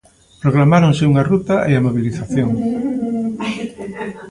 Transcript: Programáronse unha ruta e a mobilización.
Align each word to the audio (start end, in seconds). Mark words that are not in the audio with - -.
Programáronse 0.43 1.07
unha 1.11 1.27
ruta 1.31 1.55
e 1.71 1.73
a 1.75 1.83
mobilización. 1.87 2.49